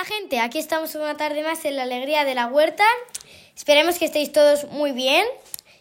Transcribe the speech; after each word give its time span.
Hola 0.00 0.08
gente, 0.08 0.40
aquí 0.40 0.58
estamos 0.58 0.94
una 0.94 1.14
tarde 1.18 1.42
más 1.42 1.62
en 1.66 1.76
la 1.76 1.82
alegría 1.82 2.24
de 2.24 2.34
la 2.34 2.46
huerta. 2.46 2.84
Esperemos 3.54 3.98
que 3.98 4.06
estéis 4.06 4.32
todos 4.32 4.64
muy 4.70 4.92
bien 4.92 5.26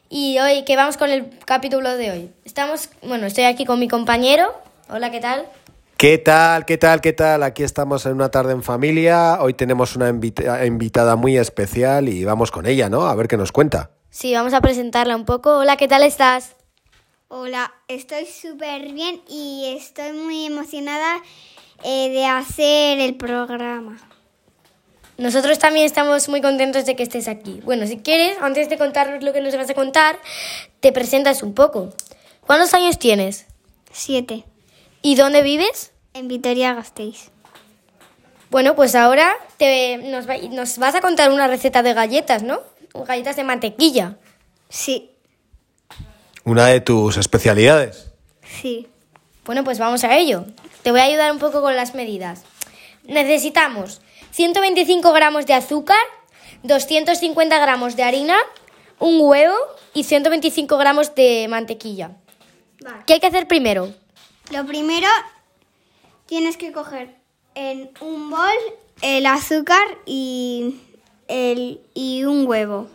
y 0.09 0.37
hoy 0.39 0.65
que 0.65 0.75
vamos 0.75 0.97
con 0.97 1.09
el 1.09 1.29
capítulo 1.45 1.95
de 1.95 2.11
hoy. 2.11 2.31
Estamos, 2.43 2.89
bueno, 3.01 3.27
estoy 3.27 3.45
aquí 3.45 3.63
con 3.63 3.79
mi 3.79 3.87
compañero. 3.87 4.53
Hola, 4.89 5.09
¿qué 5.09 5.21
tal? 5.21 5.45
¿Qué 5.95 6.17
tal? 6.17 6.65
¿Qué 6.65 6.77
tal? 6.77 6.99
¿Qué 6.99 7.13
tal? 7.13 7.43
Aquí 7.43 7.63
estamos 7.63 8.05
en 8.07 8.11
una 8.11 8.27
tarde 8.29 8.51
en 8.51 8.61
familia. 8.61 9.37
Hoy 9.39 9.53
tenemos 9.53 9.95
una 9.95 10.09
invita- 10.09 10.65
invitada 10.65 11.15
muy 11.15 11.37
especial 11.37 12.09
y 12.09 12.25
vamos 12.25 12.51
con 12.51 12.65
ella, 12.65 12.89
¿no? 12.89 13.07
A 13.07 13.15
ver 13.15 13.29
qué 13.29 13.37
nos 13.37 13.53
cuenta. 13.53 13.91
Sí, 14.09 14.33
vamos 14.33 14.53
a 14.53 14.59
presentarla 14.59 15.15
un 15.15 15.23
poco. 15.23 15.59
Hola, 15.59 15.77
¿qué 15.77 15.87
tal 15.87 16.03
estás? 16.03 16.57
Hola, 17.29 17.73
estoy 17.87 18.25
súper 18.25 18.91
bien 18.91 19.21
y 19.29 19.75
estoy 19.77 20.11
muy 20.11 20.47
emocionada 20.47 21.21
eh, 21.85 22.09
de 22.09 22.25
hacer 22.25 22.99
el 22.99 23.15
programa. 23.15 23.97
Nosotros 25.19 25.59
también 25.59 25.85
estamos 25.85 26.29
muy 26.29 26.41
contentos 26.41 26.85
de 26.85 26.95
que 26.95 27.03
estés 27.03 27.27
aquí. 27.27 27.59
Bueno, 27.63 27.85
si 27.85 27.97
quieres, 27.97 28.37
antes 28.41 28.69
de 28.69 28.77
contarnos 28.77 29.21
lo 29.23 29.33
que 29.33 29.41
nos 29.41 29.55
vas 29.55 29.69
a 29.69 29.73
contar, 29.73 30.17
te 30.79 30.91
presentas 30.91 31.43
un 31.43 31.53
poco. 31.53 31.89
¿Cuántos 32.47 32.73
años 32.73 32.97
tienes? 32.97 33.45
Siete, 33.91 34.45
¿Y 35.01 35.15
dónde 35.15 35.41
vives? 35.41 35.91
en 36.13 36.27
Vitoria 36.27 36.73
Gasteiz. 36.73 37.29
Bueno, 38.49 38.75
pues 38.75 38.95
ahora 38.95 39.31
te, 39.57 39.97
nos, 39.97 40.27
va- 40.27 40.37
nos 40.49 40.77
vas 40.79 40.95
a 40.95 41.01
contar 41.01 41.31
una 41.31 41.47
receta 41.47 41.83
de 41.83 41.93
galletas, 41.93 42.41
¿no? 42.43 42.59
Galletas 42.93 43.35
de 43.35 43.43
mantequilla. 43.43 44.17
Sí, 44.69 45.11
Una 46.45 46.67
de 46.67 46.81
tus 46.81 47.17
especialidades. 47.17 48.11
sí. 48.61 48.87
Bueno, 49.45 49.63
pues 49.63 49.79
vamos 49.79 50.03
a 50.03 50.15
ello. 50.17 50.45
Te 50.83 50.91
voy 50.91 50.99
a 50.99 51.03
ayudar 51.05 51.31
un 51.31 51.39
poco 51.39 51.61
con 51.61 51.75
las 51.75 51.93
medidas. 51.95 52.43
Necesitamos 53.03 54.01
125 54.31 55.11
gramos 55.13 55.45
de 55.45 55.53
azúcar, 55.53 55.97
250 56.63 57.59
gramos 57.59 57.95
de 57.95 58.03
harina, 58.03 58.37
un 58.99 59.19
huevo 59.21 59.55
y 59.93 60.03
125 60.03 60.77
gramos 60.77 61.15
de 61.15 61.47
mantequilla. 61.49 62.11
Vale. 62.81 63.03
¿Qué 63.05 63.13
hay 63.13 63.19
que 63.19 63.27
hacer 63.27 63.47
primero? 63.47 63.93
Lo 64.51 64.65
primero, 64.65 65.07
tienes 66.25 66.57
que 66.57 66.71
coger 66.71 67.15
en 67.55 67.91
un 68.01 68.29
bol 68.29 68.49
el 69.01 69.25
azúcar 69.25 69.81
y, 70.05 70.75
el, 71.27 71.81
y 71.93 72.23
un 72.23 72.47
huevo. 72.47 72.87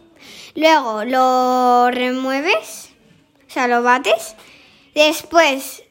Luego 0.54 1.04
lo 1.04 1.90
remueves, 1.90 2.90
o 3.46 3.50
sea, 3.50 3.66
lo 3.68 3.82
bates. 3.82 4.36
Después 4.94 5.82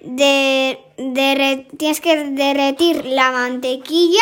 de, 0.00 0.78
derre- 0.98 1.66
tienes 1.78 2.00
que 2.00 2.16
derretir 2.24 3.04
la 3.06 3.30
mantequilla 3.32 4.20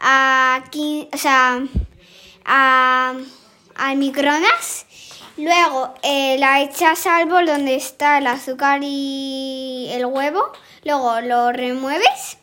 a, 0.00 0.62
o 1.12 1.16
sea, 1.16 1.62
a, 2.44 3.14
al 3.76 3.96
microondas. 3.96 4.86
Luego 5.36 5.94
eh, 6.02 6.36
la 6.38 6.60
echas 6.60 7.06
al 7.06 7.26
bol 7.26 7.46
donde 7.46 7.74
está 7.74 8.18
el 8.18 8.26
azúcar 8.26 8.80
y 8.82 9.88
el 9.92 10.04
huevo. 10.06 10.42
Luego 10.84 11.20
lo 11.20 11.52
remueves. 11.52 12.38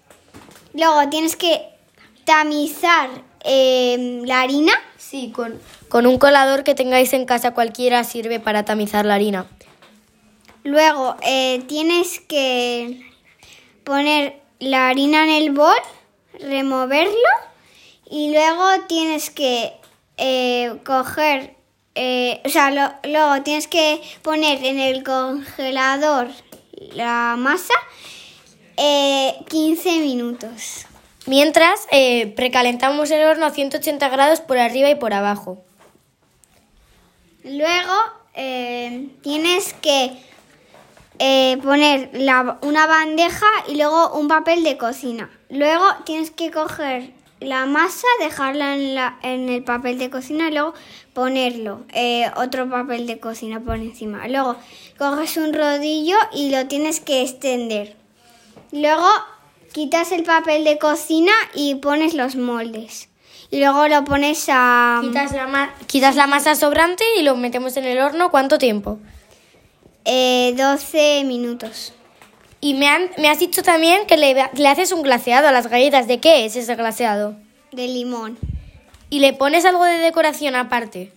Luego 0.74 1.10
tienes 1.10 1.36
que 1.36 1.62
tamizar 2.26 3.10
eh, 3.44 4.22
la 4.26 4.42
harina. 4.42 4.74
Sí, 4.98 5.32
con, 5.32 5.60
con 5.90 6.06
un 6.06 6.18
colador 6.18 6.64
que 6.64 6.76
tengáis 6.76 7.14
en 7.14 7.26
casa 7.26 7.52
cualquiera 7.52 8.04
sirve 8.04 8.40
para 8.40 8.66
tamizar 8.66 9.06
la 9.06 9.16
harina. 9.16 9.46
Luego 10.64 11.16
eh, 11.22 11.64
tienes 11.68 12.20
que 12.20 13.10
poner 13.86 14.42
la 14.60 14.90
harina 14.90 15.24
en 15.24 15.30
el 15.30 15.52
bol, 15.52 15.78
removerlo 16.40 17.12
y 18.10 18.32
luego 18.32 18.64
tienes 18.88 19.30
que 19.30 19.74
eh, 20.18 20.78
coger, 20.86 21.56
eh, 21.96 22.42
o 22.46 22.50
sea, 22.50 22.72
lo- 22.72 22.94
luego 23.10 23.44
tienes 23.44 23.68
que 23.68 24.02
poner 24.22 24.64
en 24.66 24.80
el 24.80 25.04
congelador 25.04 26.28
la 26.94 27.36
masa 27.38 27.74
eh, 28.78 29.36
15 29.50 30.00
minutos. 30.00 30.86
Mientras, 31.26 31.88
eh, 31.92 32.28
precalentamos 32.36 33.12
el 33.12 33.24
horno 33.26 33.46
a 33.48 33.52
180 33.52 34.08
grados 34.10 34.40
por 34.40 34.58
arriba 34.58 34.90
y 34.90 34.96
por 34.96 35.14
abajo. 35.14 35.58
Luego 37.44 37.94
eh, 38.34 39.10
tienes 39.22 39.74
que 39.74 40.12
eh, 41.20 41.58
poner 41.64 42.10
la- 42.14 42.58
una 42.62 42.88
bandeja 42.88 43.48
y 43.68 43.76
luego 43.76 44.12
un 44.14 44.28
papel 44.28 44.64
de 44.64 44.78
cocina. 44.78 45.30
Luego 45.50 45.84
tienes 46.06 46.32
que 46.32 46.52
coger 46.52 47.12
la 47.40 47.66
masa, 47.66 48.08
dejarla 48.20 48.76
en, 48.76 48.96
la- 48.96 49.18
en 49.22 49.50
el 49.50 49.64
papel 49.64 49.98
de 50.00 50.10
cocina 50.10 50.48
y 50.50 50.52
luego 50.54 50.74
ponerlo, 51.14 51.82
eh, 51.94 52.30
otro 52.36 52.70
papel 52.70 53.08
de 53.08 53.20
cocina 53.20 53.60
por 53.60 53.76
encima. 53.76 54.28
Luego 54.28 54.56
coges 54.98 55.38
un 55.38 55.54
rodillo 55.54 56.16
y 56.34 56.50
lo 56.52 56.68
tienes 56.68 57.00
que 57.00 57.22
extender. 57.22 57.96
Luego 58.72 59.08
quitas 59.74 60.12
el 60.12 60.24
papel 60.24 60.64
de 60.64 60.78
cocina 60.78 61.32
y 61.54 61.76
pones 61.76 62.14
los 62.14 62.36
moldes. 62.36 63.10
Y 63.50 63.60
luego 63.60 63.88
lo 63.88 64.04
pones 64.04 64.46
a... 64.50 65.00
Quitas 65.02 65.32
la, 65.32 65.48
ma- 65.48 65.74
quitas 65.88 66.16
la 66.18 66.28
masa 66.28 66.54
sobrante 66.56 67.04
y 67.18 67.24
lo 67.24 67.36
metemos 67.38 67.78
en 67.78 67.86
el 67.86 68.00
horno. 68.00 68.30
¿Cuánto 68.30 68.58
tiempo? 68.58 69.00
Eh, 70.08 70.54
12 70.58 71.24
minutos. 71.26 71.94
Y 72.60 72.74
me, 72.74 72.88
han- 72.88 73.12
me 73.20 73.30
has 73.30 73.38
dicho 73.40 73.62
también 73.62 74.08
que 74.08 74.18
le, 74.18 74.36
le 74.54 74.68
haces 74.68 74.92
un 74.92 75.04
glaseado 75.04 75.48
a 75.48 75.52
las 75.52 75.68
galletas. 75.68 76.08
¿De 76.08 76.20
qué 76.20 76.46
es 76.46 76.56
ese 76.56 76.76
glaseado? 76.76 77.36
De 77.72 77.88
limón. 77.88 78.38
Y 79.12 79.20
le 79.20 79.34
pones 79.34 79.64
algo 79.66 79.86
de 79.86 80.00
decoración 80.00 80.56
aparte. 80.56 81.12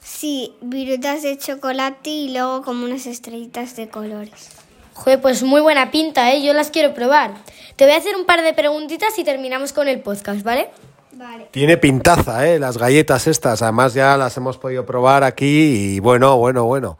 Sí, 0.00 0.52
virutas 0.60 1.22
de 1.22 1.38
chocolate 1.38 2.10
y 2.10 2.32
luego 2.32 2.62
como 2.62 2.84
unas 2.84 3.06
estrellitas 3.06 3.76
de 3.76 3.88
colores. 3.88 4.48
Joder, 4.94 5.20
pues 5.20 5.42
muy 5.42 5.60
buena 5.60 5.90
pinta, 5.90 6.32
¿eh? 6.32 6.42
Yo 6.42 6.52
las 6.52 6.70
quiero 6.70 6.92
probar. 6.94 7.32
Te 7.76 7.84
voy 7.84 7.94
a 7.94 7.98
hacer 7.98 8.14
un 8.16 8.26
par 8.26 8.42
de 8.42 8.52
preguntitas 8.52 9.18
y 9.18 9.24
terminamos 9.24 9.72
con 9.72 9.88
el 9.88 10.00
podcast, 10.00 10.42
¿vale? 10.42 10.68
Vale. 11.12 11.48
Tiene 11.52 11.76
pintaza, 11.78 12.46
¿eh? 12.48 12.58
Las 12.58 12.76
galletas 12.76 13.26
estas. 13.26 13.62
Además 13.62 13.94
ya 13.94 14.16
las 14.16 14.36
hemos 14.36 14.58
podido 14.58 14.84
probar 14.84 15.24
aquí 15.24 15.46
y 15.94 16.00
bueno, 16.00 16.36
bueno, 16.36 16.64
bueno. 16.64 16.98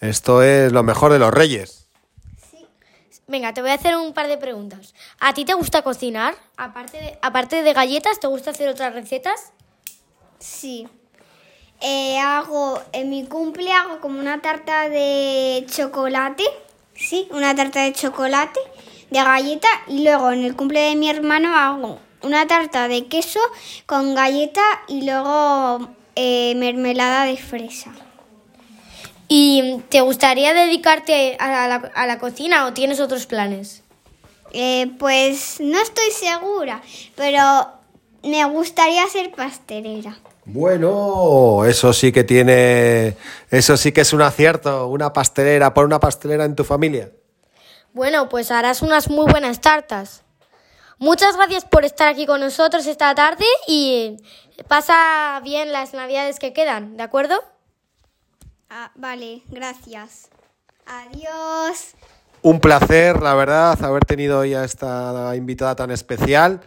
Esto 0.00 0.42
es 0.42 0.72
lo 0.72 0.82
mejor 0.82 1.12
de 1.12 1.18
los 1.18 1.32
reyes. 1.32 1.80
Venga, 3.30 3.54
te 3.54 3.60
voy 3.60 3.70
a 3.70 3.74
hacer 3.74 3.94
un 3.96 4.12
par 4.12 4.26
de 4.26 4.38
preguntas. 4.38 4.94
¿A 5.20 5.34
ti 5.34 5.44
te 5.44 5.54
gusta 5.54 5.82
cocinar? 5.82 6.34
Aparte 6.56 6.96
de, 6.96 7.18
aparte 7.22 7.62
de 7.62 7.72
galletas, 7.72 8.18
¿te 8.18 8.26
gusta 8.26 8.50
hacer 8.50 8.68
otras 8.68 8.92
recetas? 8.92 9.52
Sí. 10.40 10.88
Eh, 11.80 12.18
hago, 12.18 12.82
en 12.92 13.08
mi 13.08 13.26
cumple 13.26 13.72
hago 13.72 14.00
como 14.00 14.18
una 14.18 14.42
tarta 14.42 14.88
de 14.88 15.64
chocolate. 15.68 16.44
Sí, 16.94 17.28
una 17.30 17.54
tarta 17.54 17.82
de 17.82 17.92
chocolate, 17.92 18.58
de 19.10 19.22
galleta. 19.22 19.68
Y 19.86 20.02
luego 20.02 20.32
en 20.32 20.44
el 20.44 20.56
cumple 20.56 20.80
de 20.80 20.96
mi 20.96 21.08
hermano 21.08 21.56
hago 21.56 22.00
una 22.22 22.46
tarta 22.46 22.88
de 22.88 23.06
queso 23.06 23.40
con 23.86 24.14
galleta 24.14 24.62
y 24.88 25.02
luego 25.02 25.88
eh, 26.16 26.54
mermelada 26.56 27.26
de 27.26 27.36
fresa. 27.36 27.92
¿Y 29.32 29.80
te 29.90 30.00
gustaría 30.00 30.52
dedicarte 30.52 31.36
a 31.38 31.68
la, 31.68 31.76
a 31.94 32.06
la 32.08 32.18
cocina 32.18 32.66
o 32.66 32.72
tienes 32.72 32.98
otros 32.98 33.26
planes? 33.26 33.84
Eh, 34.52 34.90
pues 34.98 35.60
no 35.60 35.80
estoy 35.80 36.10
segura, 36.10 36.82
pero 37.14 37.68
me 38.24 38.44
gustaría 38.46 39.06
ser 39.06 39.30
pastelera. 39.30 40.18
Bueno, 40.46 41.64
eso 41.64 41.92
sí 41.92 42.10
que 42.10 42.24
tiene. 42.24 43.16
Eso 43.52 43.76
sí 43.76 43.92
que 43.92 44.00
es 44.00 44.12
un 44.12 44.22
acierto. 44.22 44.88
Una 44.88 45.12
pastelera, 45.12 45.72
por 45.74 45.84
una 45.84 46.00
pastelera 46.00 46.44
en 46.44 46.56
tu 46.56 46.64
familia. 46.64 47.12
Bueno, 47.92 48.28
pues 48.28 48.50
harás 48.50 48.82
unas 48.82 49.08
muy 49.08 49.30
buenas 49.30 49.60
tartas. 49.60 50.24
Muchas 50.98 51.36
gracias 51.36 51.64
por 51.64 51.84
estar 51.84 52.08
aquí 52.08 52.26
con 52.26 52.40
nosotros 52.40 52.84
esta 52.88 53.14
tarde 53.14 53.46
y 53.68 54.16
pasa 54.66 55.40
bien 55.44 55.70
las 55.70 55.94
navidades 55.94 56.40
que 56.40 56.52
quedan, 56.52 56.96
¿de 56.96 57.04
acuerdo? 57.04 57.44
Ah, 58.70 58.92
vale, 58.94 59.42
gracias. 59.48 60.28
Adiós. 60.86 61.94
Un 62.42 62.60
placer, 62.60 63.20
la 63.20 63.34
verdad, 63.34 63.82
haber 63.84 64.04
tenido 64.04 64.38
hoy 64.38 64.54
a 64.54 64.64
esta 64.64 65.34
invitada 65.36 65.74
tan 65.76 65.90
especial, 65.90 66.60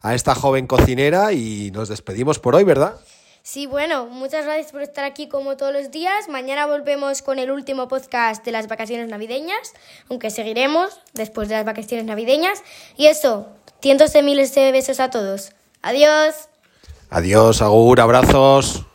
a 0.00 0.14
esta 0.14 0.34
joven 0.34 0.66
cocinera 0.66 1.32
y 1.32 1.70
nos 1.70 1.88
despedimos 1.88 2.38
por 2.38 2.56
hoy, 2.56 2.64
¿verdad? 2.64 2.96
Sí, 3.42 3.66
bueno, 3.66 4.06
muchas 4.06 4.44
gracias 4.44 4.72
por 4.72 4.82
estar 4.82 5.04
aquí 5.04 5.28
como 5.28 5.56
todos 5.56 5.72
los 5.72 5.90
días. 5.90 6.28
Mañana 6.28 6.66
volvemos 6.66 7.22
con 7.22 7.38
el 7.38 7.50
último 7.50 7.88
podcast 7.88 8.44
de 8.44 8.52
las 8.52 8.66
vacaciones 8.66 9.08
navideñas, 9.08 9.72
aunque 10.08 10.30
seguiremos 10.30 10.98
después 11.12 11.48
de 11.48 11.56
las 11.56 11.64
vacaciones 11.64 12.06
navideñas. 12.06 12.62
Y 12.96 13.06
eso, 13.06 13.48
cientos 13.80 14.12
de 14.12 14.22
miles 14.22 14.54
de 14.54 14.72
besos 14.72 14.98
a 14.98 15.10
todos. 15.10 15.52
Adiós. 15.82 16.48
Adiós, 17.10 17.62
Agur, 17.62 18.00
abrazos. 18.00 18.86